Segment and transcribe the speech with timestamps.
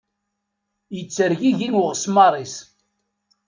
[0.95, 2.55] Yettergigi uɣesmar-is.